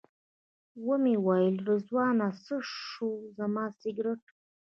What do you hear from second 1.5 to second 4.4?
رضوانه څه شو زما سګرټ.